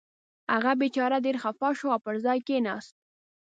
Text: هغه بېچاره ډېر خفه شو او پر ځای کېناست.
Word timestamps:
هغه 0.53 0.71
بېچاره 0.81 1.17
ډېر 1.25 1.37
خفه 1.43 1.69
شو 1.77 1.87
او 1.95 1.99
پر 2.05 2.15
ځای 2.25 2.39
کېناست. 2.47 2.93